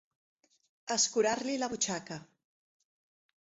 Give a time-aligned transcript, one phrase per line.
[0.95, 2.21] Escurar-li la butxaca.